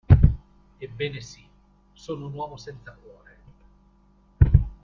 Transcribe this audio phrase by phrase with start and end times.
[0.79, 1.45] Ebbene, sì,
[1.93, 4.67] sono un uomo senza cuore.